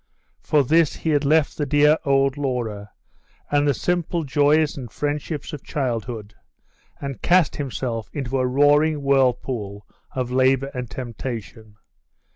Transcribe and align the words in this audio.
For 0.41 0.63
this 0.63 0.95
he 0.95 1.11
had 1.11 1.23
left 1.25 1.57
the 1.59 1.65
dear 1.67 1.95
old 2.05 2.35
Laura, 2.35 2.89
and 3.51 3.67
the 3.67 3.73
simple 3.75 4.23
joys 4.23 4.75
and 4.75 4.89
friendships 4.91 5.53
of 5.53 5.61
childhood, 5.63 6.33
and 6.99 7.21
cast 7.21 7.57
himself 7.57 8.09
into 8.11 8.39
a 8.39 8.47
roaring 8.47 9.03
whirlpool 9.03 9.85
of 10.15 10.31
labour 10.31 10.71
and 10.73 10.89
temptation! 10.89 11.75